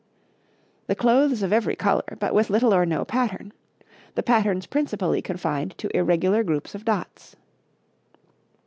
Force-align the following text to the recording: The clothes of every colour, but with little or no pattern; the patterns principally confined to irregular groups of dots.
The 0.87 0.95
clothes 0.95 1.43
of 1.43 1.53
every 1.53 1.75
colour, 1.75 2.17
but 2.19 2.33
with 2.33 2.49
little 2.49 2.73
or 2.73 2.87
no 2.87 3.05
pattern; 3.05 3.53
the 4.15 4.23
patterns 4.23 4.65
principally 4.65 5.21
confined 5.21 5.77
to 5.77 5.95
irregular 5.95 6.43
groups 6.43 6.73
of 6.73 6.83
dots. 6.83 7.35